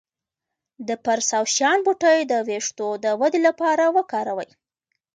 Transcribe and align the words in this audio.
د 0.87 0.89
پرسیاوشان 1.05 1.77
بوټی 1.85 2.19
د 2.31 2.33
ویښتو 2.47 2.87
د 3.03 3.05
ودې 3.19 3.39
لپاره 3.47 3.83
وکاروئ 3.97 4.49